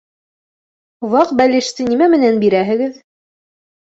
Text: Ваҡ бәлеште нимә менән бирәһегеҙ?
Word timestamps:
Ваҡ 1.15 1.33
бәлеште 1.41 1.85
нимә 1.91 2.09
менән 2.13 2.39
бирәһегеҙ? 2.45 2.97